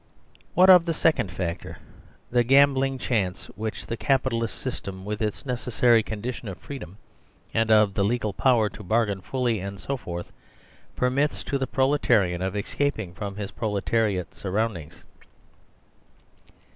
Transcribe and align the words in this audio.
What 0.55 0.71
of 0.71 0.85
the 0.85 0.95
second 0.95 1.29
factor, 1.31 1.77
the 2.31 2.43
gambling 2.43 2.97
chance 2.97 3.45
which 3.55 3.85
the 3.85 3.95
Capitalist 3.95 4.55
system, 4.57 5.05
with 5.05 5.21
its 5.21 5.45
necessary 5.45 6.01
con 6.01 6.23
dition 6.23 6.49
of 6.49 6.57
freedom, 6.57 6.97
of 7.53 7.93
the 7.93 8.03
legal 8.03 8.33
power 8.33 8.67
to 8.67 8.81
bargain 8.81 9.21
fully, 9.21 9.59
and 9.59 9.79
so 9.79 9.97
forth, 9.97 10.31
permits 10.95 11.43
to 11.43 11.59
the 11.59 11.67
proletarian 11.67 12.41
of 12.41 12.55
escaping 12.55 13.13
from 13.13 13.35
his 13.35 13.51
proletariat 13.51 14.33
surroundings 14.33 15.03